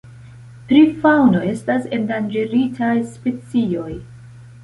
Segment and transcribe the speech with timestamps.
[0.69, 3.93] Pri faŭno estas endanĝeritaj specioj.